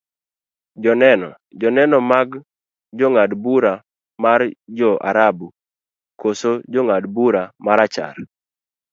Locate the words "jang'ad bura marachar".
6.73-8.15